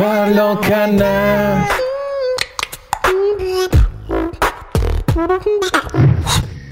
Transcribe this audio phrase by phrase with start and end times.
[0.00, 1.68] Parlons canard.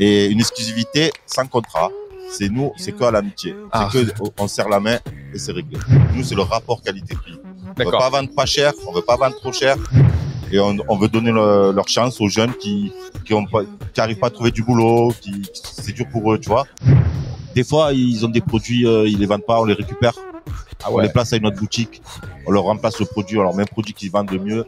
[0.00, 1.90] Et une exclusivité sans contrat.
[2.30, 3.54] C'est nous, c'est que à l'amitié.
[3.70, 3.90] Ah.
[3.92, 4.96] C'est que on serre la main
[5.34, 5.76] et c'est réglé.
[6.14, 7.38] Nous, c'est le rapport qualité-prix.
[7.44, 8.00] On veut D'accord.
[8.00, 9.76] pas vendre pas cher, on veut pas vendre trop cher.
[10.50, 12.90] Et on, on veut donner le- leur chance aux jeunes qui
[13.26, 13.60] qui ont pas,
[13.92, 16.64] qui arrivent pas à trouver du boulot, qui c'est dur pour eux, tu vois.
[17.54, 20.14] Des fois, ils ont des produits, euh, ils les vendent pas, on les récupère,
[20.82, 22.00] Ah on les place à une autre boutique,
[22.48, 24.64] on leur remplace le produit, on leur met un produit qu'ils vendent de mieux.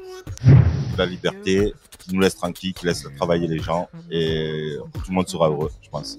[0.98, 5.28] La liberté, qui nous laisse tranquille, qui laisse travailler les gens et tout le monde
[5.28, 6.18] sera heureux, je pense.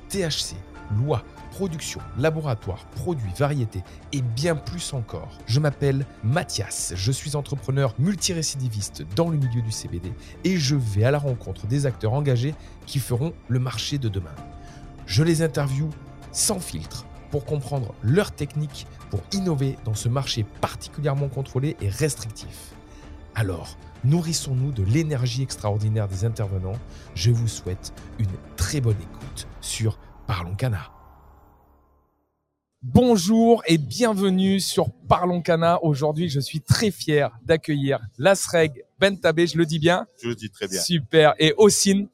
[0.11, 0.55] THC,
[0.97, 3.81] loi, production, laboratoire, produits, variétés
[4.11, 5.37] et bien plus encore.
[5.47, 10.11] Je m'appelle Mathias, je suis entrepreneur multirécidiviste dans le milieu du CBD
[10.43, 14.35] et je vais à la rencontre des acteurs engagés qui feront le marché de demain.
[15.05, 15.89] Je les interviewe
[16.33, 22.73] sans filtre pour comprendre leurs techniques pour innover dans ce marché particulièrement contrôlé et restrictif.
[23.33, 26.77] Alors, nourrissons-nous de l'énergie extraordinaire des intervenants.
[27.15, 30.91] Je vous souhaite une très bonne écoute sur Parlons Cana.
[32.83, 35.83] Bonjour et bienvenue sur Parlons Cana.
[35.83, 40.07] Aujourd'hui, je suis très fier d'accueillir Lasreg Bentabé, je le dis bien.
[40.21, 40.81] Je le dis très bien.
[40.81, 41.35] Super.
[41.37, 42.07] Et Ossine,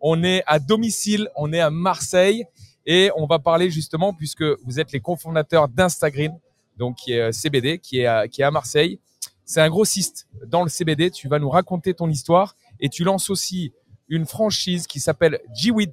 [0.00, 2.46] on est à domicile, on est à Marseille
[2.86, 6.38] et on va parler justement puisque vous êtes les cofondateurs d'Instagreen,
[6.78, 8.98] donc qui est euh, CBD, qui est à, qui est à Marseille.
[9.44, 11.10] C'est un grossiste dans le CBD.
[11.10, 13.72] Tu vas nous raconter ton histoire et tu lances aussi
[14.08, 15.92] une franchise qui s'appelle G-Weed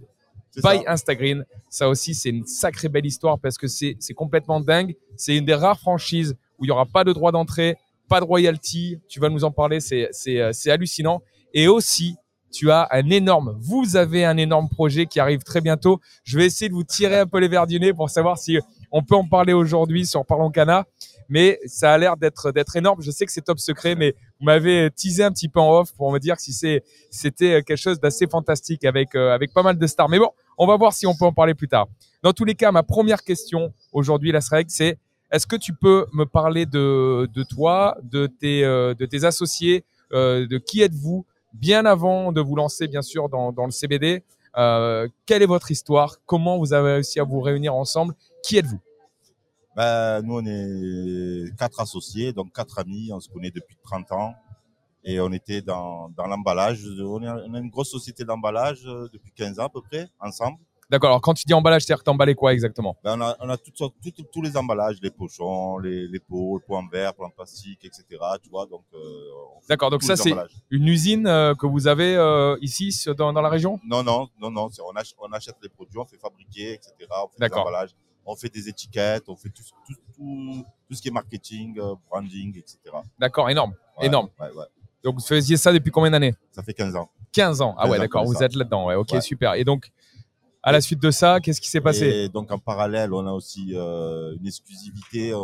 [0.57, 0.81] by ça.
[0.87, 1.45] Instagreen.
[1.69, 4.95] Ça aussi, c'est une sacrée belle histoire parce que c'est c'est complètement dingue.
[5.15, 7.77] C'est une des rares franchises où il y aura pas de droit d'entrée,
[8.09, 8.99] pas de royalty.
[9.07, 9.79] Tu vas nous en parler.
[9.79, 11.21] C'est c'est euh, c'est hallucinant.
[11.53, 12.15] Et aussi,
[12.51, 15.99] tu as un énorme, vous avez un énorme projet qui arrive très bientôt.
[16.23, 18.59] Je vais essayer de vous tirer un peu les verres du nez pour savoir si
[18.91, 20.85] on peut en parler aujourd'hui sur Parlons Cana.
[21.31, 23.01] Mais ça a l'air d'être d'être énorme.
[23.01, 25.93] Je sais que c'est top secret, mais vous m'avez teasé un petit peu en off
[25.93, 29.77] pour me dire si c'est c'était quelque chose d'assez fantastique avec euh, avec pas mal
[29.77, 30.09] de stars.
[30.09, 31.87] Mais bon, on va voir si on peut en parler plus tard.
[32.21, 34.99] Dans tous les cas, ma première question aujourd'hui, la règle, c'est
[35.31, 39.85] est-ce que tu peux me parler de, de toi, de tes, euh, de tes associés,
[40.11, 44.23] euh, de qui êtes-vous bien avant de vous lancer, bien sûr, dans, dans le CBD
[44.57, 48.13] euh, Quelle est votre histoire Comment vous avez réussi à vous réunir ensemble
[48.43, 48.81] Qui êtes-vous?
[49.75, 53.09] Ben, nous, on est quatre associés, donc quatre amis.
[53.13, 54.33] On se connaît depuis 30 ans.
[55.03, 56.83] Et on était dans, dans l'emballage.
[56.99, 60.07] On, est- on a une grosse société d'emballage euh, depuis 15 ans à peu près,
[60.19, 60.57] ensemble.
[60.91, 62.97] D'accord, alors quand tu dis emballage, c'est-à-dire que t'emballais quoi exactement?
[63.01, 63.95] Ben, on a, on a toutes sortes,
[64.33, 67.79] tous les emballages, les pochons, les, les pots, le pot en verre, pot en plastique,
[67.85, 68.03] etc.
[68.43, 68.99] Tu vois, donc, euh,
[69.69, 70.35] D'accord, donc ça c'est
[70.69, 73.79] une usine euh, que vous avez euh, ici dans, dans la région?
[73.85, 74.67] Non, non, non, non.
[74.85, 76.93] On, ach- on achète les produits, on fait fabriquer, etc.
[76.99, 77.61] On fait des D'accord.
[77.65, 77.91] emballages,
[78.25, 81.95] on fait des étiquettes, on fait tout, tout, tout, tout ce qui est marketing, euh,
[82.09, 82.77] branding, etc.
[83.19, 84.29] D'accord, énorme, Ouais, énorme.
[84.39, 84.65] Ouais, ouais.
[85.03, 86.35] Donc vous faisiez ça depuis combien d'années?
[86.51, 87.09] Ça fait 15 ans.
[87.31, 87.75] 15 ans.
[87.77, 88.45] Ah 15 ouais, d'accord, vous ça.
[88.45, 88.85] êtes là-dedans.
[88.87, 89.55] Ouais, ok, super.
[89.55, 89.91] Et donc,
[90.61, 92.05] à la suite de ça, qu'est-ce qui s'est passé?
[92.05, 95.33] Et donc en parallèle, on a aussi euh, une exclusivité.
[95.33, 95.41] On,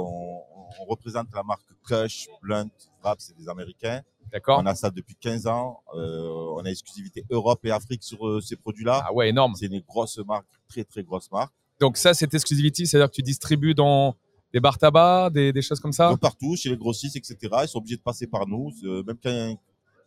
[0.79, 2.67] on représente la marque Kush, Blunt,
[3.01, 4.01] Rap, c'est des Américains.
[4.31, 5.81] D'accord On a ça depuis 15 ans.
[5.95, 6.27] Euh,
[6.57, 9.03] on a exclusivité Europe et Afrique sur euh, ces produits-là.
[9.07, 9.55] Ah ouais, énorme.
[9.55, 11.53] C'est une grosse marque, très très grosse marque.
[11.79, 14.15] Donc ça, c'est exclusivity, c'est-à-dire que tu distribues dans
[14.53, 17.37] des bars tabac, des, des choses comme ça De partout, chez les grossistes, etc.
[17.63, 18.71] Ils sont obligés de passer par nous.
[18.83, 19.55] Euh, Même quand,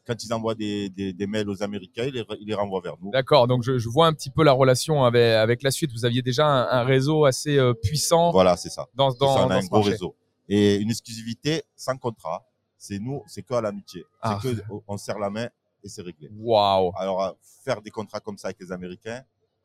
[0.07, 2.97] quand ils envoient des, des, des mails aux Américains, ils les, ils les renvoient vers
[3.01, 3.11] nous.
[3.11, 5.93] D'accord, donc je, je vois un petit peu la relation avec, avec la suite.
[5.93, 8.87] Vous aviez déjà un, un réseau assez euh, puissant Voilà, c'est ça.
[8.95, 9.93] dans, dans, ça, on dans a un ce gros marché.
[9.93, 10.17] réseau.
[10.49, 12.45] Et une exclusivité sans contrat.
[12.79, 14.05] C'est nous, c'est que à l'amitié.
[14.23, 14.41] Ah.
[14.43, 15.49] C'est que on serre la main
[15.85, 16.31] et c'est réglé.
[16.35, 17.31] Waouh Alors, euh,
[17.63, 19.23] faire des contrats comme ça avec les Américains,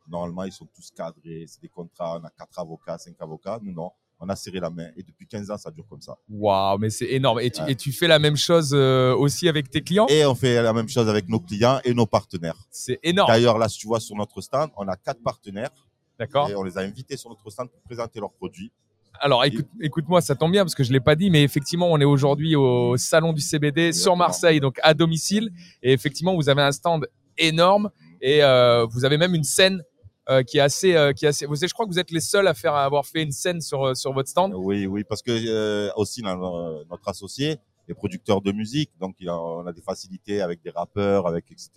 [0.10, 1.46] normalement, ils sont tous cadrés.
[1.48, 3.60] C'est des contrats, on a quatre avocats, cinq avocats.
[3.62, 3.92] Nous, non.
[4.19, 4.88] On a serré la main.
[4.96, 6.18] Et depuis 15 ans, ça dure comme ça.
[6.30, 7.42] Waouh, mais c'est énorme.
[7.42, 7.74] Et tu, Ouais.
[7.74, 10.07] et tu fais la même chose euh, aussi avec tes clients?
[10.07, 12.56] Et on fait la même chose avec nos clients et nos partenaires.
[12.72, 13.28] C'est énorme.
[13.30, 15.69] D'ailleurs, là, si tu vois sur notre stand, on a quatre partenaires.
[16.18, 18.72] D'accord Et on les a invités sur notre stand pour présenter leurs produits.
[19.19, 22.00] Alors écoute, écoute-moi, ça tombe bien parce que je l'ai pas dit, mais effectivement, on
[22.00, 24.16] est aujourd'hui au salon du CBD sur.
[24.16, 25.52] Marseille, donc à domicile.
[25.84, 27.06] Et effectivement, vous avez un stand
[27.38, 27.90] énorme
[28.22, 29.84] et euh, vous avez même une scène
[30.30, 31.45] euh, qui est assez, euh, qui est assez.
[31.45, 33.31] Vous savez, je crois que vous êtes les seuls à faire à avoir fait une
[33.31, 34.54] scène sur euh, sur votre stand.
[34.56, 37.57] Oui, oui, parce que euh, aussi notre, notre associé
[37.88, 41.45] est producteur de musique, donc il a, on a des facilités avec des rappeurs, avec
[41.51, 41.69] etc.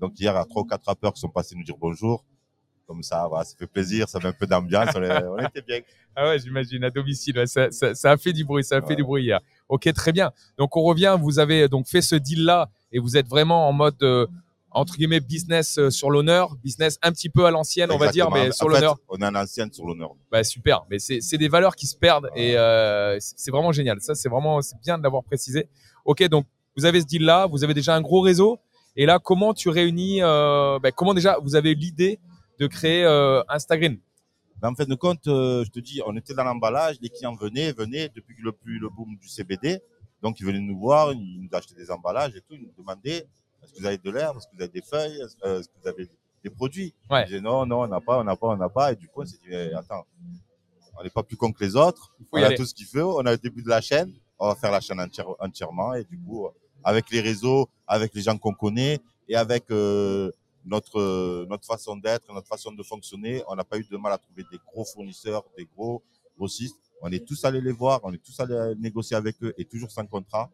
[0.00, 2.24] Donc hier, il y a trois ou quatre rappeurs qui sont passés nous dire bonjour.
[2.86, 4.90] Comme ça, voilà, ça fait plaisir, ça met un peu d'ambiance.
[4.94, 5.80] on, était bien.
[6.18, 7.38] Ah ouais, j'imagine à domicile.
[7.38, 9.38] ouais, ça, ça, ça a fait du bruit, ça a fait du bruit hier.
[9.68, 10.32] Ok, très bien.
[10.56, 11.14] Donc on revient.
[11.20, 14.26] Vous avez donc fait ce deal là et vous êtes vraiment en mode euh,
[14.76, 18.30] entre guillemets business euh, sur l'honneur, business un petit peu à l'ancienne, on va dire,
[18.30, 18.96] mais En sur l'honneur.
[19.08, 20.10] On est en ancienne sur l'honneur.
[20.30, 24.00] Bah super, mais c'est des valeurs qui se perdent et euh, c'est vraiment génial.
[24.00, 25.68] Ça c'est vraiment c'est bien de l'avoir précisé.
[26.04, 26.46] Ok, donc
[26.76, 28.58] vous avez ce deal là, vous avez déjà un gros réseau
[28.96, 32.20] et là comment tu réunis euh, bah, Comment déjà vous avez l'idée
[32.60, 33.96] de créer euh, Instagram?
[34.60, 37.72] Mais en fin de compte, je te dis, on était dans l'emballage, les clients venaient,
[37.72, 39.80] venaient depuis le plus le boom du CBD.
[40.22, 43.26] Donc ils venaient nous voir, ils nous achetaient des emballages et tout, ils nous demandaient
[43.62, 45.68] est-ce que vous avez de l'herbe, est-ce que vous avez des feuilles, est-ce euh, que
[45.82, 46.08] vous avez
[46.44, 46.94] des produits?
[47.10, 47.40] Ouais.
[47.40, 48.92] Non, non, on n'a pas, on n'a pas, on n'a pas.
[48.92, 50.06] Et du coup, on s'est dit eh, attends,
[50.98, 52.14] on n'est pas plus con que les autres.
[52.32, 52.56] on a aller.
[52.56, 54.80] tout ce qu'il faut, on a le début de la chaîne, on va faire la
[54.80, 56.48] chaîne entière- entièrement et du coup,
[56.84, 60.30] avec les réseaux, avec les gens qu'on connaît et avec euh,
[60.64, 64.12] notre euh, notre façon d'être, notre façon de fonctionner, on n'a pas eu de mal
[64.12, 66.02] à trouver des gros fournisseurs, des gros
[66.38, 66.76] grossistes.
[67.02, 69.90] On est tous allés les voir, on est tous allés négocier avec eux et toujours
[69.90, 70.50] sans contrat.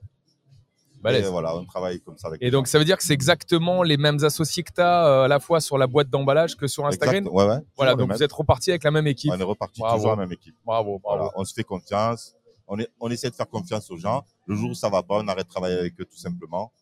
[1.03, 1.27] Balèze.
[1.27, 2.73] Et voilà, on travaille comme ça avec Et donc, gens.
[2.73, 5.61] ça veut dire que c'est exactement les mêmes associés que tu as à la fois
[5.61, 7.17] sur la boîte d'emballage que sur Instagram.
[7.27, 9.31] Exact, ouais, ouais, Voilà, donc vous êtes reparti avec la même équipe.
[9.35, 9.97] on est reparti Bravo.
[9.97, 10.55] toujours la même équipe.
[10.65, 11.19] Bravo, bravo.
[11.25, 12.35] Voilà, on se fait confiance.
[12.69, 14.25] On, est, on essaie de faire confiance aux gens.
[14.47, 16.73] Le jour où ça va pas, on arrête de travailler avec eux tout simplement.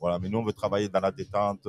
[0.00, 1.66] Voilà, mais nous, on veut travailler dans la détente.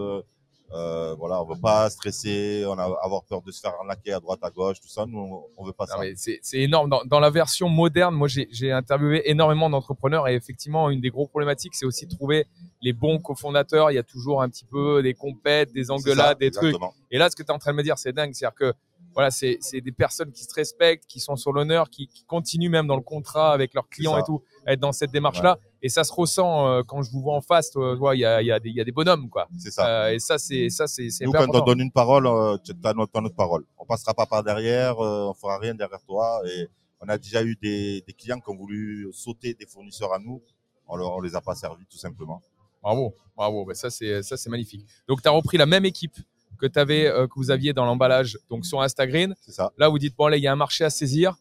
[0.74, 4.20] Euh, voilà, on veut pas stresser, on a avoir peur de se faire arnaquer à
[4.20, 5.06] droite, à gauche, tout ça.
[5.06, 6.32] Nous, on, on veut pas Non, ça.
[6.42, 6.90] c'est énorme.
[6.90, 11.28] Dans, dans la version moderne, moi, j'ai interviewé énormément d'entrepreneurs et effectivement, une des gros
[11.28, 12.48] problématiques, c'est aussi de trouver
[12.82, 13.92] les bons cofondateurs.
[13.92, 16.70] Il y a toujours un petit peu des compètes, des C'est ça, engueulades, des trucs.
[16.76, 16.94] exactement.
[17.12, 18.34] Et là, ce que tu es en train de me dire, c'est dingue.
[18.34, 18.74] C'est-à-dire que
[19.14, 22.70] voilà, c'est c'est des personnes qui se respectent, qui sont sur l'honneur, qui, qui continuent
[22.70, 25.58] même dans le contrat avec leurs clients et tout, être dans cette démarche-là.
[25.82, 27.72] Et ça se ressent euh, quand je vous vois en face.
[27.72, 29.48] tu vois, Il y a, il y, a des- il y a des bonhommes, quoi.
[29.58, 29.88] C'est ça.
[29.88, 32.94] Euh, et ça, c'est ça, c'est Nous, quand on donne une parole, euh, tu as
[32.94, 33.64] notre, parole.
[33.78, 36.42] On passera pas par derrière, euh, on fera rien derrière toi.
[36.48, 36.68] Et
[37.02, 40.42] on a déjà eu des, des clients qui ont voulu sauter des fournisseurs à nous.
[40.88, 42.42] On, leur, on les a pas servis, tout simplement.
[42.82, 43.66] Bravo, bravo.
[43.66, 44.86] Bah, ça, c'est ça, c'est magnifique.
[45.08, 46.16] Donc, tu as repris la même équipe
[46.58, 49.36] que avais, euh, que vous aviez dans l'emballage, donc sur Instagram.
[49.42, 49.72] C'est ça.
[49.78, 51.36] Là, vous dites bon, là, il y a un marché à saisir.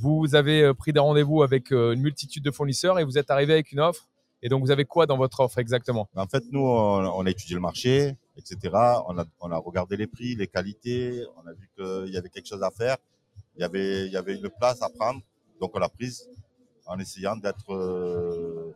[0.00, 3.30] Vous avez euh, pris des rendez-vous avec euh, une multitude de fournisseurs et vous êtes
[3.30, 4.08] arrivé avec une offre.
[4.42, 6.08] Et donc, vous avez quoi dans votre offre exactement?
[6.16, 8.56] En fait, nous, on, a étudié le marché, etc.
[9.06, 11.22] On a, on a regardé les prix, les qualités.
[11.36, 12.96] On a vu qu'il y avait quelque chose à faire.
[13.56, 15.20] Il y avait, il y avait une place à prendre.
[15.60, 16.26] Donc, on l'a prise
[16.86, 18.72] en essayant d'être euh,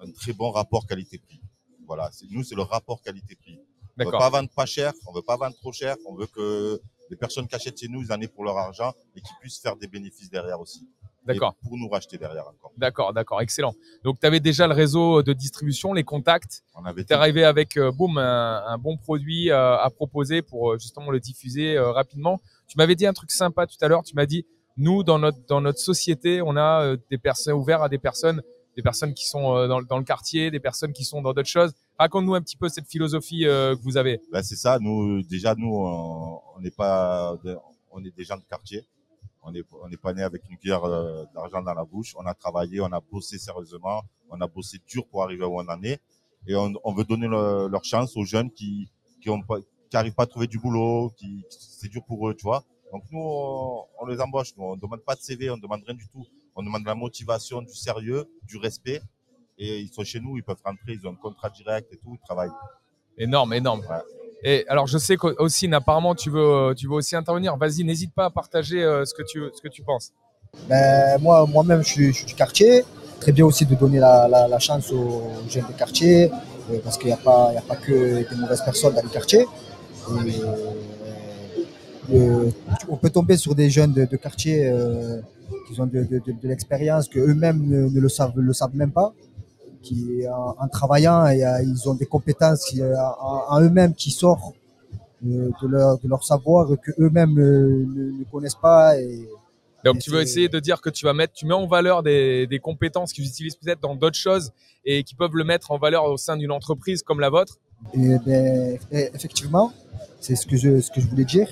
[0.00, 1.40] un très bon rapport qualité-prix.
[1.86, 2.10] Voilà.
[2.32, 3.60] Nous, c'est le rapport qualité-prix.
[3.98, 4.18] On veut D'accord.
[4.18, 4.92] pas vendre pas cher.
[5.06, 5.94] On veut pas vendre trop cher.
[6.04, 6.80] On veut que
[7.10, 9.60] les personnes qui achètent chez nous, ils en aient pour leur argent et qu'ils puissent
[9.60, 10.88] faire des bénéfices derrière aussi.
[11.24, 11.56] D'accord.
[11.62, 12.72] Pour nous racheter derrière encore.
[12.76, 13.74] D'accord, d'accord, excellent.
[14.04, 16.62] Donc, tu avais déjà le réseau de distribution, les contacts.
[16.76, 20.42] On avait Tu es arrivé avec, euh, boum, un, un bon produit euh, à proposer
[20.42, 22.40] pour euh, justement le diffuser euh, rapidement.
[22.68, 24.04] Tu m'avais dit un truc sympa tout à l'heure.
[24.04, 27.82] Tu m'as dit, nous, dans notre, dans notre société, on a euh, des personnes ouvertes
[27.82, 28.40] à des personnes,
[28.76, 31.48] des personnes qui sont euh, dans, dans le quartier, des personnes qui sont dans d'autres
[31.48, 31.72] choses.
[31.98, 34.20] Raconte-nous un petit peu cette philosophie euh, que vous avez.
[34.30, 34.78] Ben, c'est ça.
[34.78, 37.36] Nous, déjà, nous, on n'est pas,
[37.90, 38.84] on est des gens de quartier.
[39.42, 42.14] On n'est on n'est pas né avec une cuillère euh, d'argent dans la bouche.
[42.18, 45.68] On a travaillé, on a bossé sérieusement, on a bossé dur pour arriver où on
[45.68, 46.00] en est.
[46.48, 48.88] Et on, on veut donner le- leur chance aux jeunes qui
[49.22, 49.58] qui ont pas,
[49.94, 52.64] arrivent pas à trouver du boulot, qui c'est dur pour eux, tu vois.
[52.92, 54.52] Donc nous, on, les embauche.
[54.56, 56.26] Nous, on demande pas de CV, on demande rien du tout.
[56.54, 59.00] On demande de la motivation, du sérieux, du respect.
[59.58, 62.14] Et ils sont chez nous, ils peuvent rentrer, ils ont un contrat direct et tout,
[62.14, 62.50] ils travaillent.
[63.18, 63.80] Énorme, énorme.
[63.80, 63.96] Ouais.
[64.42, 67.56] Et alors, je sais qu'aussi, apparemment, tu veux, euh, tu veux aussi intervenir.
[67.56, 70.12] Vas-y, n'hésite pas à partager euh, ce que tu, ce que tu penses.
[70.68, 72.84] Ben, moi, moi-même, je suis, je suis du quartier.
[73.20, 76.30] Très bien aussi de donner la, la, la chance aux jeunes des quartiers,
[76.70, 79.00] euh, parce qu'il n'y a, pas- il y a pas que des mauvaises personnes dans.
[82.12, 82.50] Et, euh,
[82.88, 85.20] on peut tomber sur des jeunes de, de quartier euh,
[85.66, 88.76] qui ont de, de, de, de l'expérience, que eux-mêmes ne, ne le savent, le savent
[88.76, 89.12] même pas,
[89.86, 90.24] qui
[90.58, 94.54] en, travaillant, et, euh, ils ont des compétences euh, en, en eux-mêmes qui sortent
[95.26, 98.98] euh, de, leur, de leur savoir que eux-mêmes euh, ne, ne connaissent pas.
[99.00, 99.28] Et,
[99.84, 102.02] Donc, Et tu veux essayer de dire que tu vas mettre, tu mets en valeur
[102.02, 104.50] des, des compétences qu'ils utilisent peut-être dans d'autres choses
[104.84, 107.54] et qui peuvent le mettre en valeur au sein d'une entreprise comme la vôtre?
[107.94, 109.72] Et ben, e- effectivement,
[110.20, 111.48] c'est ce que je, ce que je voulais dire.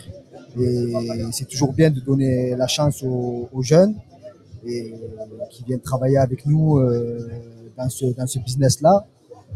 [0.61, 0.93] Et
[1.33, 3.95] c'est toujours bien de donner la chance aux, aux jeunes
[4.67, 4.95] et
[5.51, 7.29] qui viennent travailler avec nous euh,
[7.77, 9.05] dans ce, dans ce business-là.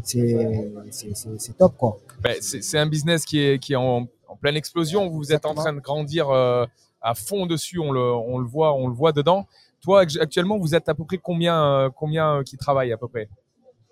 [0.03, 1.97] C'est top, quoi.
[2.21, 5.09] Ben, c'est un business qui est, qui est en, en pleine explosion.
[5.09, 6.65] Vous êtes en train de grandir euh,
[7.01, 7.79] à fond dessus.
[7.79, 9.45] On le, on le voit, on le voit dedans.
[9.81, 12.97] Toi, actu- actuellement, vous êtes à peu près combien, euh, combien euh, qui travaillent à
[12.97, 13.29] peu près?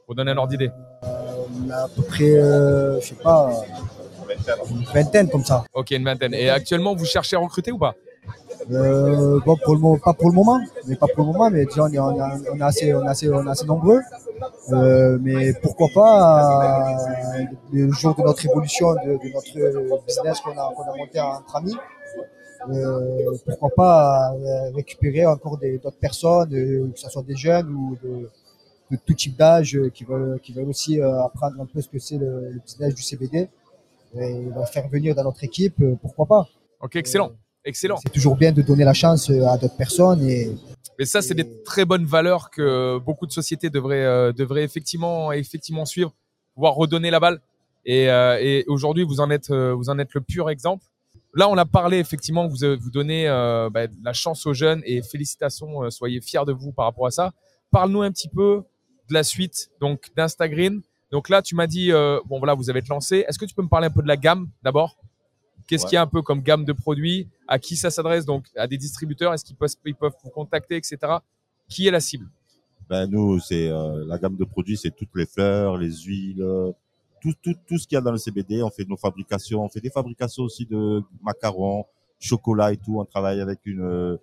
[0.06, 0.72] Pour donner un ordre d'idée.
[1.04, 3.52] On a à peu près, je sais pas,
[4.70, 5.66] une vingtaine comme ça.
[5.74, 6.34] Ok, une vingtaine.
[6.34, 7.94] Et actuellement, vous cherchez à recruter ou pas?
[8.72, 11.66] Euh, bon, pour le moment, pas pour le moment, mais pas pour le moment, mais
[11.66, 12.18] déjà on est, on
[12.54, 14.02] on assez, on est assez, on est assez nombreux.
[14.72, 16.98] Euh, mais pourquoi pas,
[17.38, 21.20] euh, le jour de notre évolution, de, de notre business qu'on a, qu'on a monté
[21.20, 21.76] entre amis,
[23.46, 24.34] pourquoi pas
[24.76, 28.30] récupérer encore d'autres personnes, que ce soit des jeunes ou de,
[28.92, 32.18] de tout type d'âge qui veulent, qui veulent aussi apprendre un peu ce que c'est
[32.18, 33.48] le, le business du CBD
[34.20, 36.48] et va faire venir dans notre équipe, pourquoi pas.
[36.82, 37.32] Ok, excellent.
[37.66, 37.98] Excellent.
[38.02, 40.56] C'est toujours bien de donner la chance euh, à d'autres personnes et
[40.98, 45.32] Mais ça, c'est des très bonnes valeurs que beaucoup de sociétés devraient, euh, devraient effectivement,
[45.32, 46.14] effectivement suivre,
[46.56, 47.42] pouvoir redonner la balle.
[47.86, 50.86] Et, euh, et aujourd'hui, vous en êtes, vous en êtes le pur exemple.
[51.34, 55.02] Là, on a parlé effectivement, vous vous donnez euh, bah, la chance aux jeunes et
[55.04, 57.32] félicitations, soyez fiers de vous par rapport à ça.
[57.70, 58.64] Parle-nous un petit peu
[59.10, 60.82] de la suite, donc d'Instagram.
[61.12, 63.24] Donc là, tu m'as dit, bon voilà, vous avez lancé.
[63.28, 64.98] Est-ce que tu peux me parler un peu de la gamme d'abord?
[65.68, 65.90] Qu'est-ce Ouais.
[65.90, 67.28] qu'il y a un peu comme gamme de produits?
[67.48, 68.26] À qui ça s'adresse?
[68.26, 70.98] Donc à des distributeurs Est-ce qu'ils peuvent, ils peuvent vous contacter, etc.
[71.70, 72.28] Qui est la cible?
[72.90, 76.72] Ben nous, c'est euh, la gamme de produits, c'est toutes les fleurs, les huiles, euh,
[77.22, 78.64] tout, tout, tout ce qu'il y a dans le CBD.
[78.64, 81.86] On fait nos fabrications, on fait des fabrications aussi de macarons,
[82.18, 83.00] chocolat et tout.
[83.02, 84.16] On travaille avec une, euh,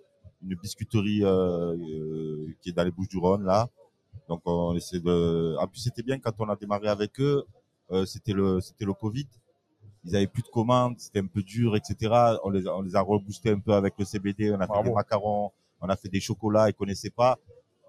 [0.43, 3.69] une biscuiterie euh, euh, qui est dans les Bouches-du-Rhône là.
[4.27, 5.55] Donc on essaie de.
[5.59, 7.43] En plus, c'était bien quand on a démarré avec eux.
[7.91, 9.27] euh, c'était le, c'était le Covid.
[10.05, 11.95] Ils avaient plus de commandes, c'était un peu dur, etc.
[12.43, 14.51] On les, a- on les a reboostés un peu avec le CBD.
[14.53, 16.69] On a fait des macarons, on a fait des chocolats.
[16.69, 17.37] Ils connaissaient pas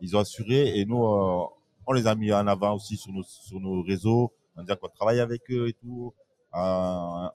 [0.03, 1.45] ils ont assuré et nous euh,
[1.87, 4.89] on les a mis en avant aussi sur nos sur nos réseaux en disant qu'on
[4.89, 6.13] travaille avec eux et tout
[6.55, 7.29] euh,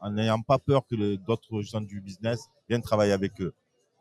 [0.00, 3.54] en n'ayant pas peur que d'autres gens du business viennent travailler avec eux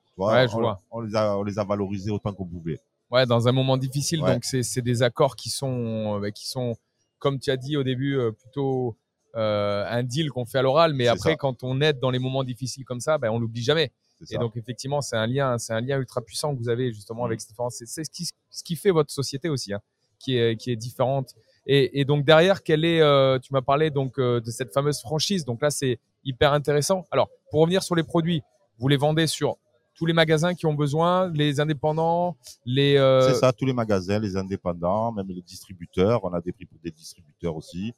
[0.08, 0.82] Tu vois, Ouais, je on, vois.
[0.92, 2.80] on les a on les a valorisés autant qu'on pouvait
[3.12, 4.22] Ouais, dans un moment difficile.
[4.22, 4.34] Ouais.
[4.34, 6.76] Donc c'est c'est des accords qui sont, euh, bah, qui sont,
[7.20, 8.98] comme tu as dit au début, euh, plutôt
[9.36, 10.94] euh, un deal qu'on fait à l'oral.
[10.94, 11.36] Mais après, ça.
[11.36, 13.92] quand on aide dans les moments difficiles comme ça, ben on l'oublie jamais.
[14.32, 17.26] Et donc effectivement, c'est un lien, c'est un lien ultra puissant que vous avez justement
[17.26, 17.70] avec Stéphane.
[17.70, 19.82] C'est c'est ce qui, ce qui fait votre société aussi, hein,
[20.20, 21.36] qui est qui est différente.
[21.68, 25.02] Et, et donc derrière, quelle est, euh, tu m'as parlé donc euh, de cette fameuse
[25.02, 25.46] franchise.
[25.46, 27.06] Donc là, c'est hyper intéressant.
[27.12, 28.42] Alors pour revenir sur les produits,
[28.78, 29.58] vous les vendez sur
[29.96, 32.98] tous les magasins qui ont besoin, les indépendants, les.
[32.98, 36.66] euh, c'est ça tous les magasins les indépendants même les distributeurs on a des prix
[36.66, 37.94] pour des distributeurs aussi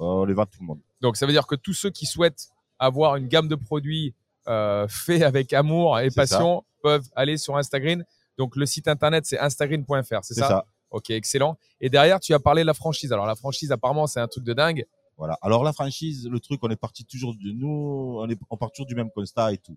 [0.00, 2.48] on les vend tout le monde Donc ça veut dire que tous ceux qui souhaitent
[2.78, 4.14] avoir une gamme de produits
[4.48, 6.22] euh, faits avec amour et ça.
[6.22, 8.04] passion peuvent aller sur Instagram.
[8.38, 11.56] Donc le site internet c'est instagram.fr, c'est c'est ça, ça Ok, excellent.
[11.80, 13.12] Et derrière tu as parlé de la franchise.
[13.12, 14.86] Alors la franchise apparemment c'est un truc de dingue.
[15.20, 15.36] Voilà.
[15.42, 18.72] Alors la franchise, le truc, on est parti toujours de nous, on est on part
[18.72, 19.76] toujours du même constat et tout.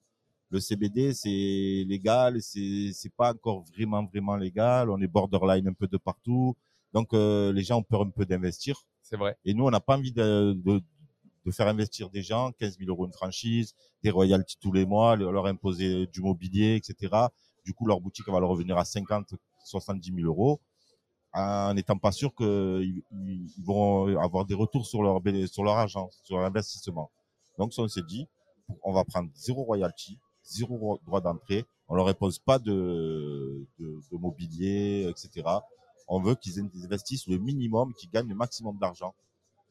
[0.49, 4.89] Le CBD, c'est légal, c'est c'est pas encore vraiment vraiment légal.
[4.89, 6.55] On est borderline un peu de partout,
[6.93, 8.81] donc euh, les gens ont peur un peu d'investir.
[9.01, 9.37] C'est vrai.
[9.45, 10.81] Et nous, on n'a pas envie de, de
[11.45, 15.15] de faire investir des gens 15 000 euros une franchise, des royalties tous les mois,
[15.17, 17.31] leur imposer du mobilier, etc.
[17.65, 19.33] Du coup, leur boutique va leur revenir à 50,
[19.65, 20.61] 70 000 euros
[21.33, 26.09] en n'étant pas sûr qu'ils ils vont avoir des retours sur leur, sur leur argent,
[26.23, 27.11] sur leur investissement.
[27.57, 28.27] Donc, ça, on s'est dit,
[28.83, 33.99] on va prendre zéro royalty, zéro ro- droit d'entrée, on leur impose pas de, de,
[34.11, 35.61] de mobilier, etc.
[36.07, 39.13] On veut qu'ils investissent le minimum, qu'ils gagnent le maximum d'argent.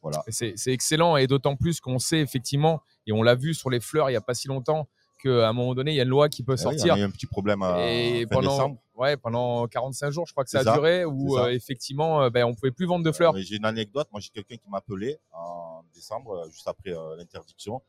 [0.02, 0.22] Voilà.
[0.26, 3.78] Et C'est excellent et d'autant plus qu'on sait effectivement et on l'a vu sur les
[3.80, 4.88] fleurs il y a pas si longtemps
[5.22, 7.00] qu'à un moment donné il y a une loi qui peut Eh sortir on a
[7.00, 8.78] eu un petit problème à et fin pendant décembre.
[8.96, 12.30] ouais pendant 45 jours je crois que ça a ça, duré où euh, effectivement euh,
[12.30, 13.36] ben on pouvait plus vendre de fleurs.
[13.36, 14.08] Euh, J'ai une anecdote.
[14.10, 17.80] Moi, j'ai quelqu'un qui m'a appelé en décembre, euh, juste après euh, l'interdiction,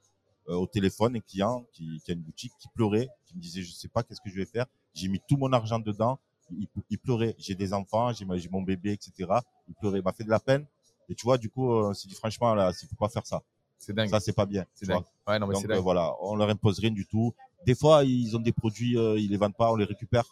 [0.49, 3.63] euh, au téléphone, un client qui, qui a une boutique, qui pleurait, qui me disait,
[3.63, 4.67] je sais pas qu'est-ce que je vais faire.
[4.93, 6.19] J'ai mis tout mon argent dedans.
[6.59, 7.35] Il, il pleurait.
[7.37, 9.11] J'ai des enfants, j'ai mon bébé, etc.
[9.67, 9.99] Il pleurait.
[9.99, 10.65] Il m'a fait de la peine.
[11.09, 13.25] Et tu vois, du coup, euh, on s'est dit franchement, là, il faut pas faire
[13.25, 13.41] ça.
[13.77, 14.09] C'est dingue.
[14.09, 14.65] Ça, c'est pas bien.
[14.73, 15.03] C'est dingue.
[15.27, 17.33] Ouais non mais Donc euh, voilà, on leur impose rien du tout.
[17.65, 20.25] Des fois, ils ont des produits, euh, ils les vendent pas, on les récupère,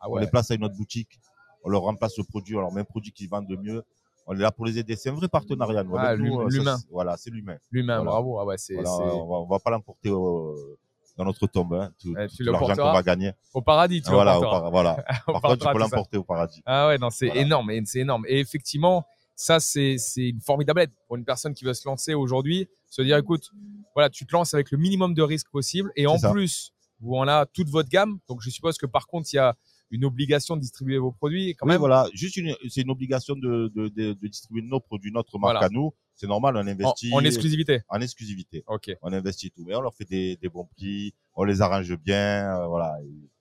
[0.00, 1.20] Ah on les place à une autre boutique,
[1.64, 3.82] on leur remplace le produit, on leur met un produit qu'ils vendent de mieux.
[4.26, 4.94] On est là pour les aider.
[4.96, 5.82] C'est un vrai partenariat.
[5.82, 5.96] nous.
[5.96, 6.16] Ah, euh,
[6.48, 6.78] l'humain.
[6.90, 7.56] Voilà, c'est l'humain.
[7.70, 8.10] L'humain, Voilà.
[8.12, 8.38] bravo.
[8.38, 10.76] Ah ouais, c'est Voilà, c'est- on, va, on va pas l'emporter au-
[11.20, 13.32] dans notre tombe, hein, tout, tu tout l'argent qu'on va gagner.
[13.52, 15.04] au paradis, tu Voilà, au par- voilà.
[15.26, 16.62] Par contre, tu peux l'emporter au paradis.
[16.64, 17.42] Ah ouais, non, c'est Voilà.
[17.42, 18.24] énorme, et c'est énorme.
[18.26, 19.04] Et effectivement,
[19.36, 22.68] ça, c'est c'est une formidable aide pour une personne qui veut se lancer aujourd'hui.
[22.88, 23.50] Se dire, écoute,
[23.94, 25.92] voilà, tu te lances avec le minimum de risques possible.
[25.96, 26.30] Et en ça.
[26.32, 28.18] plus, vous en a toute votre gamme.
[28.28, 29.54] Donc, je suppose que par contre, il y a
[29.90, 31.80] une obligation de distribuer vos produits quand Oui, même.
[31.80, 35.52] voilà, juste une, c'est une obligation de, de, de, de distribuer nos produits, notre marque
[35.54, 35.66] Voilà.
[35.66, 35.92] à nous.
[36.20, 37.80] C'est normal, on investit en exclusivité.
[37.88, 38.62] en exclusivité.
[38.66, 38.90] Ok.
[39.00, 42.60] On investit tout, mais on leur fait des, des bons prix, on les arrange bien,
[42.60, 42.94] euh, voilà.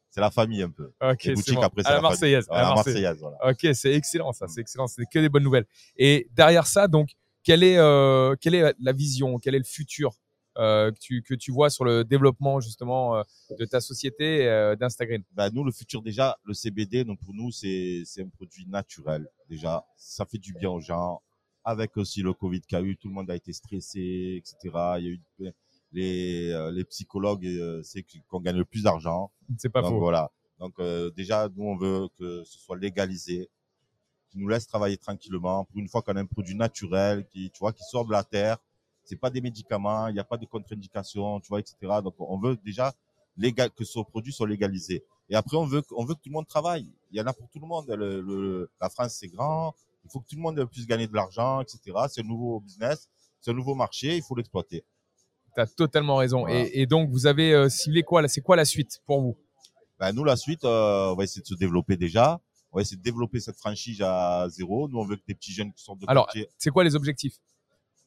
[0.09, 0.93] C'est la famille un peu.
[1.01, 1.62] Ok, Les boutiques bon.
[1.62, 2.00] après, à la.
[2.00, 2.48] Marseillaise.
[2.50, 3.17] À la la Marseillaise.
[3.19, 3.36] Voilà.
[3.50, 5.65] Ok, c'est excellent ça, c'est excellent, c'est que des bonnes nouvelles.
[5.98, 7.09] Et derrière ça, donc,
[7.43, 10.13] quelle est, euh, quelle est la vision, quel est le futur
[10.57, 13.24] euh, que, tu, que tu vois sur le développement justement euh,
[13.57, 17.51] de ta société euh, d'Instagram Ben, nous, le futur, déjà, le CBD, donc pour nous,
[17.51, 19.27] c'est, c'est un produit naturel.
[19.50, 21.21] Déjà, ça fait du bien aux gens.
[21.69, 24.57] Avec aussi le Covid qu'il y a eu, tout le monde a été stressé, etc.
[24.99, 25.21] Il y a eu
[25.91, 29.31] les, euh, les psychologues, euh, c'est qu'on gagne le plus d'argent.
[29.57, 29.99] C'est pas Donc faux.
[29.99, 30.31] voilà.
[30.59, 33.49] Donc euh, déjà, nous on veut que ce soit légalisé,
[34.29, 35.65] qui nous laisse travailler tranquillement.
[35.65, 38.23] Pour une fois qu'on a un produit naturel, qui tu vois, qui sort de la
[38.23, 38.57] terre,
[39.03, 41.75] c'est pas des médicaments, il n'y a pas de contre-indication, tu vois, etc.
[42.03, 42.93] Donc on veut déjà
[43.38, 45.03] légal, que ce produit soit légalisé.
[45.29, 46.91] Et après on veut, on veut que tout le monde travaille.
[47.11, 47.85] Il y en a pour tout le monde.
[47.89, 51.13] Le, le- la France c'est grand, il faut que tout le monde puisse gagner de
[51.13, 51.79] l'argent, etc.
[52.09, 53.09] C'est un nouveau business,
[53.41, 54.83] c'est un nouveau marché, il faut l'exploiter.
[55.55, 56.41] Tu as totalement raison.
[56.41, 56.65] Voilà.
[56.67, 59.37] Et, et donc, vous avez euh, ciblé quoi C'est quoi la suite pour vous?
[59.99, 62.39] Ben, nous, la suite, euh, on va essayer de se développer déjà.
[62.71, 64.87] On va essayer de développer cette franchise à zéro.
[64.87, 66.29] Nous, on veut que des petits jeunes qui sortent de Alors.
[66.57, 67.35] C'est quoi les objectifs?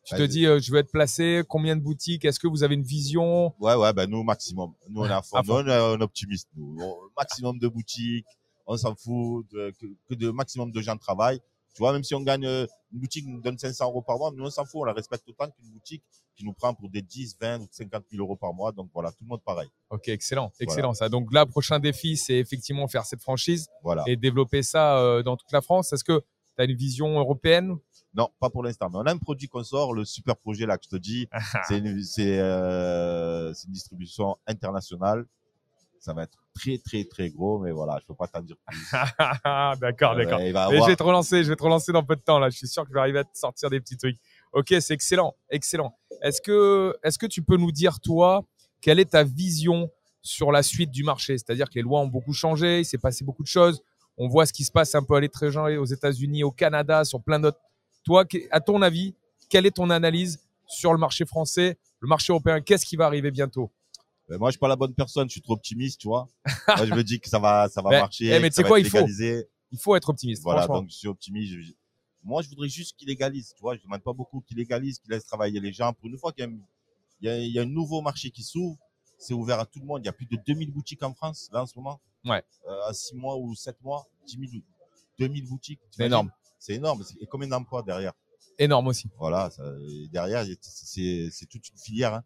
[0.04, 2.25] Tu te dis, euh, je veux être placé, combien de boutiques?
[2.25, 3.54] Est-ce que vous avez une vision?
[3.61, 4.72] Ouais, ouais, ben, nous, maximum.
[4.88, 5.37] Nous, on est à fond.
[5.37, 5.62] À fond.
[5.62, 6.49] Nous, on est un optimiste.
[6.56, 6.78] Nous.
[7.16, 8.26] Maximum de boutiques.
[8.66, 11.40] On s'en fout de, que, que de maximum de gens travaillent.
[11.75, 14.31] Tu vois, même si on gagne, euh, une boutique nous donne 500 euros par mois,
[14.35, 14.83] nous, on s'en fout.
[14.83, 16.02] On la respecte autant qu'une boutique
[16.35, 18.73] qui nous prend pour des 10, 20 ou 50 000 euros par mois.
[18.73, 19.69] Donc, voilà, tout le monde pareil.
[19.91, 21.09] Ok, excellent, excellent ça.
[21.09, 24.05] Donc là, prochain défi, c'est effectivement faire cette franchise Voilà.
[24.07, 25.93] et développer ça euh, dans toute la France.
[25.93, 26.21] Est-ce que
[26.57, 27.76] tu as une vision européenne?
[28.14, 28.91] Non, pas pour l'instant.
[28.91, 31.29] Mais on a un produit qu'on sort, le super projet là que je te dis.
[31.69, 35.25] c'est une, c'est, euh, c'est une distribution internationale.
[35.99, 38.78] Ça va être très très très gros, mais voilà, je peux pas t'en dire plus.
[39.81, 40.40] D'accord, Euh, d'accord.
[40.40, 42.38] il va Mais je vais te relancer, je vais te relancer dans peu de temps
[42.38, 42.50] là.
[42.50, 44.16] Je suis sûr que je vais arriver à te sortir des petits trucs.
[44.53, 45.96] Ok, c'est excellent, excellent.
[46.22, 48.44] Est-ce que, est-ce que tu peux nous dire toi,
[48.81, 51.38] quelle est ta vision sur la suite du marché?
[51.38, 53.83] C'est-à-dire que les lois ont beaucoup changé, il s'est passé beaucoup de choses.
[54.18, 57.22] On voit ce qui se passe un peu à l'étranger, aux États-Unis, au Canada, sur
[57.22, 57.59] plein d'autres.
[58.05, 59.14] Toi, à ton avis,
[59.48, 62.61] quelle est ton analyse sur le marché français, le marché européen?
[62.61, 63.70] Qu'est-ce qui va arriver bientôt?
[64.28, 65.28] Ben, moi, je suis pas la bonne personne.
[65.28, 66.28] Je suis trop optimiste, tu vois.
[66.68, 68.26] moi, je me dis que ça va, ça va Ben, marcher.
[68.26, 68.98] eh, mais tu sais quoi, il faut.
[69.74, 70.42] Il faut être optimiste.
[70.42, 71.52] Voilà, donc je suis optimiste.
[71.61, 71.72] Je-
[72.22, 73.74] Moi, je voudrais juste qu'il légalise, tu vois.
[73.76, 75.92] Je demande pas beaucoup qu'il légalise, qu'il laisse travailler les gens.
[75.92, 76.46] Pour une fois qu'il
[77.20, 78.76] y a, y a, un nouveau marché qui s'ouvre,
[79.18, 80.02] c'est ouvert à tout le monde.
[80.02, 82.00] Il y a plus de 2000 boutiques en France, là, en ce moment.
[82.24, 82.42] Ouais.
[82.68, 84.62] Euh, à 6 mois ou 7 mois, 10 000,
[85.18, 85.80] 2000 boutiques.
[85.90, 86.30] C'est énorme.
[86.58, 87.02] C'est énorme.
[87.20, 88.12] Et combien d'emplois derrière?
[88.58, 89.08] Énorme aussi.
[89.18, 89.64] Voilà, ça-
[90.12, 92.14] derrière, c'est toute une filière.
[92.14, 92.24] hein.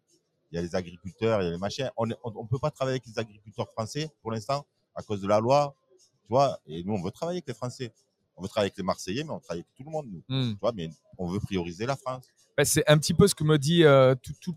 [0.51, 1.89] Il y a les agriculteurs, il y a les machins.
[1.97, 2.13] On ne
[2.49, 5.75] peut pas travailler avec les agriculteurs français pour l'instant à cause de la loi,
[6.21, 6.57] tu vois.
[6.67, 7.91] Et nous, on veut travailler avec les Français.
[8.35, 10.23] On veut travailler avec les Marseillais, mais on travaille avec tout le monde, nous.
[10.29, 10.53] Hmm.
[10.53, 12.25] Tu vois, mais on veut prioriser la France.
[12.57, 14.55] Ben, c'est un petit peu ce que me dit euh, tout- tout-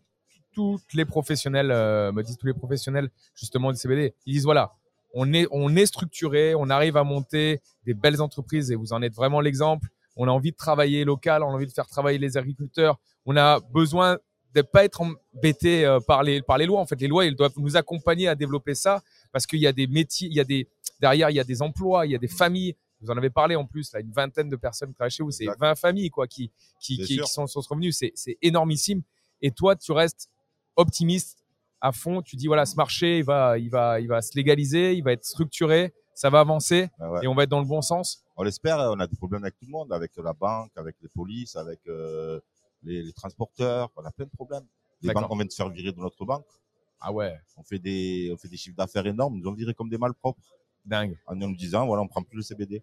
[0.53, 4.15] toutes les professionnels, euh, me disent tous les professionnels justement du CBD.
[4.27, 4.73] Ils disent voilà,
[5.15, 9.01] on est, on est structuré, on arrive à monter des belles entreprises et vous en
[9.03, 9.89] êtes vraiment l'exemple.
[10.17, 12.99] On a envie de travailler local, on a envie de faire travailler les agriculteurs.
[13.27, 14.19] On a besoin
[14.55, 16.81] de pas être embêté euh, par les par les lois.
[16.81, 19.73] En fait, les lois, ils doivent nous accompagner à développer ça parce qu'il y a
[19.73, 20.69] des métiers, il y a des
[21.01, 22.77] derrière, il y a des emplois, il y a des familles.
[23.01, 25.45] Vous en avez parlé en plus, là, une vingtaine de personnes qui chez vous, c'est
[25.45, 25.59] Exact.
[25.61, 27.93] 20 familles quoi qui qui, qui, sont sur ce revenu.
[27.93, 29.03] C'est c'est énormissime.
[29.41, 30.29] Et toi, tu restes
[30.77, 31.39] optimiste
[31.81, 32.23] à fond.
[32.23, 35.13] Tu dis voilà, ce marché, il va, il va, il va se légaliser, il va
[35.13, 37.21] être structuré, ça va avancer Ah ouais.
[37.25, 38.23] et on va être dans le bon sens.
[38.37, 38.79] On l'espère.
[38.79, 41.81] On a des problèmes avec tout le monde, avec la banque, avec les polices, avec
[41.89, 42.41] euh,
[42.83, 43.91] les, les transporteurs.
[43.97, 44.67] On a plein de problèmes.
[45.03, 46.47] Les banques, on vient de se faire virer de notre banque.
[47.01, 49.37] Ah ouais, On fait des, on fait des chiffres d'affaires énormes.
[49.37, 50.41] Ils nous ont viré comme des malpropres.
[50.85, 51.17] dingue.
[51.27, 52.83] en nous disant voilà on prend plus le CBD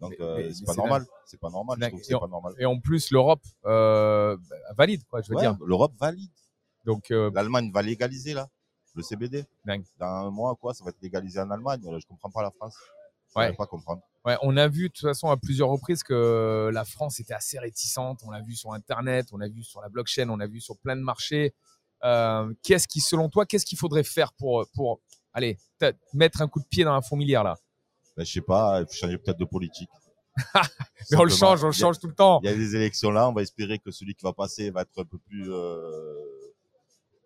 [0.00, 3.10] donc euh, c'est pas normal c'est pas normal je on- pas normal Et en plus,
[3.10, 4.36] l'Europe euh,
[4.76, 5.20] valide, quoi.
[5.22, 5.56] Je veux Ouais, dire.
[5.64, 6.30] l'Europe valide
[6.84, 8.48] Donc euh, l'Allemagne va légaliser là
[8.94, 9.84] le CBD Dingue.
[9.98, 12.76] dans un mois quoi ça va être légalisé en Allemagne je comprends pas la France
[13.36, 13.52] je Ouais.
[13.54, 17.20] pas comprendre Ouais, on a vu de toute façon à plusieurs reprises que la France
[17.20, 18.20] était assez réticente.
[18.24, 20.78] On l'a vu sur Internet, on l'a vu sur la blockchain, on l'a vu sur
[20.78, 21.54] plein de marchés.
[22.04, 25.00] Euh, qu'est-ce qui, selon toi, qu'est-ce qu'il faudrait faire pour, pour
[25.34, 25.58] allez,
[26.14, 27.56] mettre un coup de pied dans la fourmilière là?
[28.16, 29.90] Ben, je sais pas il faut changer peut-être de politique
[31.10, 32.40] Mais on le change, on le a- change tout le temps.
[32.42, 34.82] il y a des élections là on va espérer que celui qui va passer va
[34.82, 36.53] être un peu plus euh,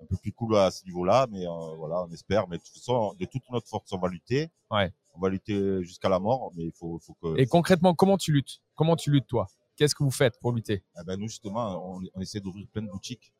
[0.09, 2.75] peu plus cool à ce niveau là mais euh, voilà on espère mais de toute
[2.75, 4.93] façon de toute notre force on va lutter Ouais.
[5.15, 8.33] on va lutter jusqu'à la mort mais il faut, faut que Et concrètement, comment tu
[8.33, 8.61] luttes?
[8.75, 9.47] Comment tu luttes toi?
[9.77, 10.83] Qu'est-ce que vous faites pour lutter?
[11.01, 13.33] Eh ben, nous, justement, on, on essaie d'ouvrir plein de boutiques.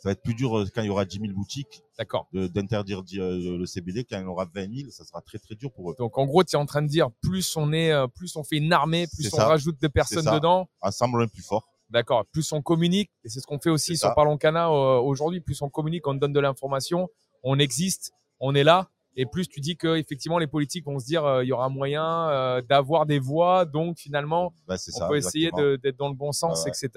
[0.00, 2.26] Ça va être plus dur euh, quand il y aura 10 000 boutiques D'accord.
[2.32, 4.04] d'interdire euh, le CBD.
[4.04, 5.94] Quand il y en aura 20 000, ça sera très très dur pour eux.
[5.98, 8.56] Donc en gros, tu es en train de dire plus on est, plus on fait
[8.56, 9.46] une armée, plus on ça.
[9.46, 10.68] rajoute de personnes dedans.
[10.80, 11.68] Ensemble, on est plus fort.
[11.94, 12.26] D'accord.
[12.32, 14.14] Plus on communique, et c'est ce qu'on fait aussi sur.
[14.16, 15.40] Parlons Cana euh, aujourd'hui.
[15.40, 17.08] Plus on communique, on donne de l'information,
[17.44, 18.90] on existe, on est là.
[19.16, 21.68] Et plus tu dis que effectivement les politiques vont se dire euh, il y aura
[21.68, 25.08] moyen euh, d'avoir des voix, donc finalement c'est on ça.
[25.08, 25.76] peut essayer exactement.
[25.82, 26.90] d'être dans le bon sens, Ouais, etc.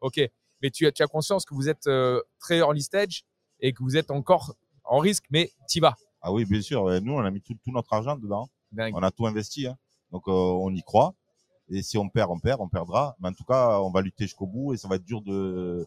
[0.00, 0.20] Ok.
[0.62, 3.22] Mais tu as, tu as conscience que vous êtes euh, très early stage
[3.60, 4.52] et que vous êtes encore
[4.84, 5.94] en risque, mais t'y vas.
[6.22, 6.84] Ah oui, bien sûr.
[7.00, 8.48] Nous, on a mis tout, tout notre argent dedans.
[8.72, 8.94] Dingue.
[8.96, 9.68] On a tout investi.
[9.68, 9.76] hein.
[10.10, 11.14] Donc, on y croit.
[11.70, 13.16] Et si on perd, on perd, on perdra.
[13.20, 15.86] Mais en tout cas, on va lutter jusqu'au bout et ça va être dur de,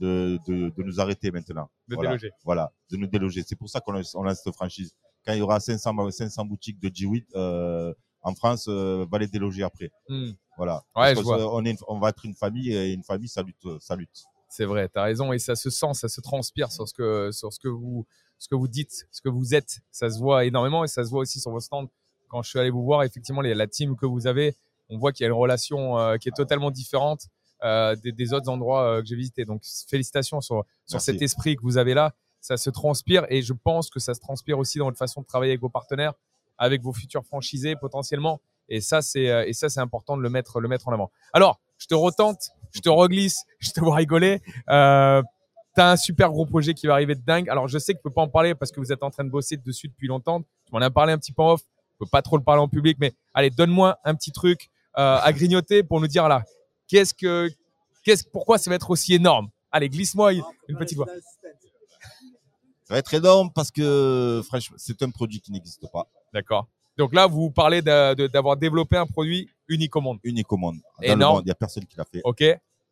[0.00, 1.68] de, de, de nous arrêter maintenant.
[1.88, 2.10] De voilà.
[2.10, 2.30] déloger.
[2.44, 3.42] Voilà, de nous déloger.
[3.46, 4.94] C'est pour ça qu'on lance, on lance cette franchise.
[5.26, 9.26] Quand il y aura 500, 500 boutiques de G8 euh, en France, euh, va les
[9.26, 9.90] déloger après.
[10.08, 10.30] Hmm.
[10.56, 10.84] Voilà.
[10.94, 11.52] Ouais, je vois.
[11.54, 13.66] On, est on va être une famille et une famille, ça lutte.
[13.80, 14.24] Ça lutte.
[14.48, 17.32] C'est vrai, tu as raison et ça se sent, ça se transpire sur ce que
[17.32, 18.06] sur ce que vous
[18.38, 19.80] ce que vous dites, ce que vous êtes.
[19.90, 21.88] Ça se voit énormément et ça se voit aussi sur vos stands.
[22.28, 24.54] Quand je suis allé vous voir, effectivement, les- la team que vous avez,
[24.94, 27.26] on voit qu'il y a une relation euh, qui est totalement différente
[27.62, 29.44] euh, des, des autres endroits euh, que j'ai visités.
[29.44, 31.12] Donc félicitations sur sur Merci.
[31.12, 32.12] cet esprit que vous avez là.
[32.40, 35.26] Ça se transpire et je pense que ça se transpire aussi dans votre façon de
[35.26, 36.12] travailler avec vos partenaires,
[36.58, 38.40] avec vos futurs franchisés potentiellement.
[38.68, 41.10] Et ça, c'est euh, et ça, c'est important de le mettre le mettre en avant.
[41.32, 44.42] Alors, je te retente, je te reglisse, je te vois rigoler.
[44.70, 45.22] Euh,
[45.76, 47.48] T'as un super gros projet qui va arriver de dingue.
[47.48, 49.24] Alors, je sais que tu peux pas en parler parce que vous êtes en train
[49.24, 50.40] de bosser dessus depuis longtemps.
[50.42, 51.62] Tu m'en as parlé un petit peu en off.
[51.94, 55.32] Je peux pas trop le parler en public, mais allez, donne-moi un petit truc à
[55.32, 56.44] grignoter pour nous dire là,
[56.86, 57.50] qu'est-ce que,
[58.04, 59.48] qu'est-ce, pourquoi ça va être aussi énorme?
[59.70, 61.06] Allez, glisse-moi une, petite voix.
[62.84, 66.06] Ça va être énorme parce que, franchement, c'est un produit qui n'existe pas.
[66.32, 66.68] D'accord.
[66.96, 70.18] Donc là, vous parlez d'avoir développé un produit unique au monde.
[70.22, 70.76] Unique au monde.
[71.00, 71.40] Dans Énorme.
[71.42, 72.20] il n'y a personne qui l'a fait.
[72.24, 72.42] Ok.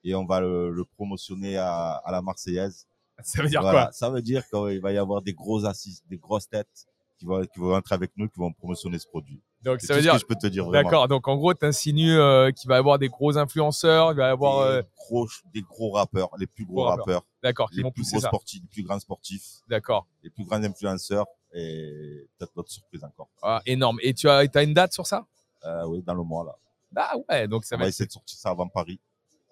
[0.05, 2.87] Et on va le, le promotionner à, à la Marseillaise.
[3.23, 3.85] Ça veut dire Voilà.
[3.85, 3.93] quoi?
[3.93, 6.87] Ça veut dire qu'il va y avoir des gros assises, des grosses têtes
[7.23, 9.41] qui vont, qui vont entrer avec nous, qui vont promotionner ce produit.
[9.63, 10.13] Donc ça veut ce dire.
[10.15, 10.69] que je peux te dire.
[10.71, 11.07] D'accord.
[11.07, 14.29] Donc en gros, tu insinues euh, qu'il va y avoir des gros influenceurs, il va
[14.29, 14.69] y avoir.
[14.73, 17.05] Des euh, gros, des gros rappeurs, les plus gros Gros rappeurs.
[17.07, 18.27] rappeurs, D'accord, qui les vont plus gros ça.
[18.27, 20.07] sportifs, les plus grands sportifs, D'accord.
[20.25, 23.29] les plus grands influenceurs et peut-être d'autres surprises encore.
[23.43, 23.99] Ah, énorme.
[24.03, 25.25] Et tu as, as une date sur ça?
[25.65, 26.57] Euh, oui, dans le mois là.
[26.97, 28.99] Ah ouais, donc ça on va essayer de sortir ça avant Paris,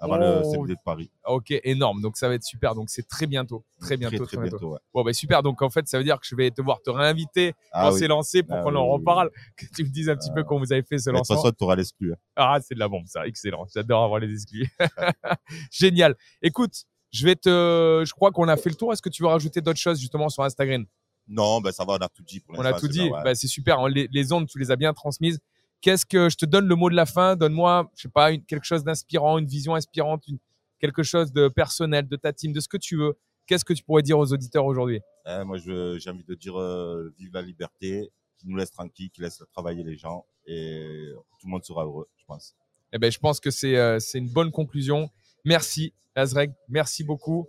[0.00, 0.38] avant Oh.
[0.38, 1.10] le CBD de Paris.
[1.26, 2.00] ok, énorme.
[2.02, 2.74] Donc ça va être super.
[2.74, 4.58] Donc c'est très bientôt, très bientôt, très, très, très bientôt.
[4.58, 4.72] bientôt.
[4.74, 4.80] ouais.
[4.94, 5.42] Bon bah super.
[5.42, 7.98] Donc en fait, ça veut dire que je vais devoir te réinviter Ah quand oui.
[8.00, 8.92] c'est lancé pour Ah qu'on oui, en oui.
[8.94, 10.44] reparle, que tu me dises un petit peu Ah.
[10.44, 11.42] comment vous avez fait ce Mais De toute lancement.
[11.42, 12.12] façon, tu auras l'exclu.
[12.12, 12.16] hein.
[12.36, 13.26] Ah, c'est de la bombe, ça.
[13.26, 13.66] Excellent.
[13.74, 14.68] J'adore avoir les exclus.
[15.70, 16.14] Génial.
[16.42, 18.92] Écoute, je vais te, je crois qu'on a fait le tour.
[18.92, 20.84] Est-ce que tu veux rajouter d'autres choses justement sur Instagram?
[21.28, 23.02] Non, ben ça va, on a tout dit pour On a tout dit.
[23.08, 23.22] ouais.
[23.22, 23.86] Bah, c'est super.
[23.88, 25.38] Les, les ondes, tu les as bien transmises.
[25.80, 27.36] Qu'est-ce que je te donne le mot de la fin?
[27.36, 30.38] Donne-moi, je sais pas, une- quelque chose d'inspirant, une vision inspirante, une-
[30.78, 33.16] quelque chose de personnel, de ta team, de ce que tu veux.
[33.46, 35.00] Qu'est-ce que tu pourrais dire aux auditeurs aujourd'hui?
[35.26, 39.10] Eh, moi, je- j'ai envie de dire euh, vive la liberté, qui nous laisse tranquille,
[39.10, 42.54] qui laisse travailler les gens et tout le monde sera heureux, je pense.
[42.92, 45.10] Eh ben, je pense que c'est euh, c'est une bonne conclusion.
[45.44, 46.52] Merci, Azreg.
[46.68, 47.46] Merci beaucoup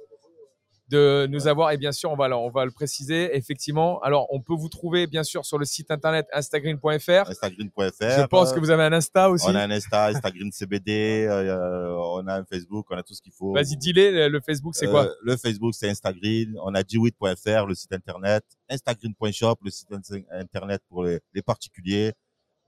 [0.92, 1.72] de nous avoir.
[1.72, 3.36] Et bien sûr, on va, le- on va le préciser.
[3.36, 7.30] Effectivement, alors on peut vous trouver bien sûr sur le site internet instagram.fr.
[7.30, 8.20] Instagreen.fr.
[8.22, 9.46] Je pense que vous avez un Insta aussi.
[9.50, 13.22] On a un Insta, Instagram CBD, euh, on a un Facebook, on a tout ce
[13.22, 13.54] qu'il faut.
[13.54, 14.30] Vas-y, dis-les.
[14.30, 15.06] Le- Facebook, c'est quoi?
[15.06, 16.56] Euh, Le Facebook, c'est Instagram.
[16.64, 18.44] On a g8.fr, le site internet.
[18.70, 19.88] Instagram.shop, le site
[20.32, 22.14] internet pour les, les particuliers.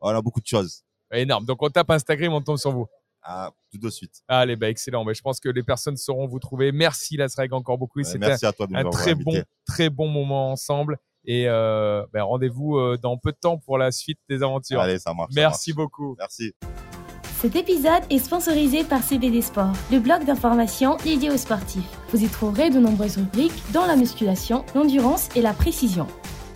[0.02, 0.84] On a beaucoup de choses.
[1.12, 1.46] Énorme.
[1.46, 2.88] Donc on tape Instagram, on tombe sur vous.
[3.24, 4.22] Ah, tout de suite.
[4.28, 5.06] Allez, bah excellent.
[5.06, 6.72] Bah, je pense que les personnes sauront vous trouver.
[6.72, 8.02] Merci Lasreg encore beaucoup.
[8.02, 10.98] Euh, Merci à toi de nous un avoir très bon, très bon moment ensemble.
[11.26, 14.82] Et euh, bah, rendez-vous euh, dans peu de temps pour la suite des aventures.
[14.82, 15.34] Allez, ça marche.
[15.34, 15.78] ça Merci marche.
[15.78, 16.16] beaucoup.
[16.20, 16.54] Merci.
[17.40, 21.90] Cet épisode est sponsorisé par CBD Sport, le blog d'information dédié aux sportifs.
[22.10, 26.08] Vous y trouverez de nombreuses rubriques dans la musculation, l'endurance et la précision.